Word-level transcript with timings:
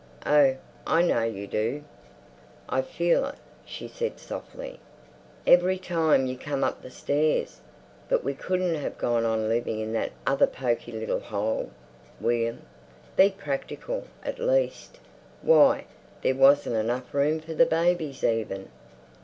Oh, 0.25 0.55
I 0.87 1.03
know 1.03 1.21
you 1.21 1.45
do. 1.45 1.83
I 2.67 2.81
feel 2.81 3.23
it," 3.27 3.35
she 3.63 3.87
said 3.87 4.17
softly, 4.17 4.79
"every 5.45 5.77
time 5.77 6.25
you 6.25 6.39
come 6.39 6.63
up 6.63 6.81
the 6.81 6.89
stairs. 6.89 7.59
But 8.09 8.23
we 8.23 8.33
couldn't 8.33 8.73
have 8.73 8.97
gone 8.97 9.25
on 9.25 9.47
living 9.47 9.79
in 9.79 9.93
that 9.93 10.11
other 10.25 10.47
poky 10.47 10.91
little 10.91 11.19
hole, 11.19 11.69
William. 12.19 12.63
Be 13.15 13.29
practical, 13.29 14.05
at 14.23 14.39
least! 14.39 14.97
Why, 15.43 15.85
there 16.23 16.33
wasn't 16.33 16.77
enough 16.77 17.13
room 17.13 17.39
for 17.39 17.53
the 17.53 17.67
babies 17.67 18.23
even." 18.23 18.69